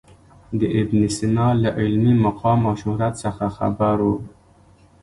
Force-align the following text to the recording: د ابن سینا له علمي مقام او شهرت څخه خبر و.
د 0.59 0.61
ابن 0.79 0.99
سینا 1.17 1.47
له 1.63 1.69
علمي 1.79 2.13
مقام 2.25 2.59
او 2.69 2.73
شهرت 2.81 3.13
څخه 3.23 3.45
خبر 3.57 3.97
و. 4.07 4.09